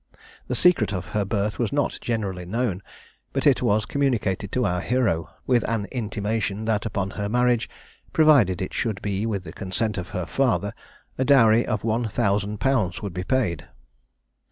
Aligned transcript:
The 0.47 0.55
secret 0.55 0.93
of 0.93 1.09
her 1.13 1.23
birth 1.23 1.59
was 1.59 1.71
not 1.71 1.99
generally 2.01 2.43
known, 2.43 2.81
but 3.33 3.45
it 3.45 3.61
was 3.61 3.85
communicated 3.85 4.51
to 4.51 4.65
our 4.65 4.81
hero, 4.81 5.29
with 5.45 5.63
an 5.69 5.85
intimation 5.91 6.65
that 6.65 6.87
upon 6.87 7.11
her 7.11 7.29
marriage, 7.29 7.69
provided 8.11 8.63
it 8.63 8.73
should 8.73 8.99
be 9.03 9.27
with 9.27 9.43
the 9.43 9.53
consent 9.53 9.99
of 9.99 10.09
her 10.09 10.25
father, 10.25 10.73
a 11.19 11.23
dowry 11.23 11.67
of 11.67 11.83
1000_l._ 11.83 13.01
would 13.03 13.13
be 13.13 13.23
paid. 13.23 13.67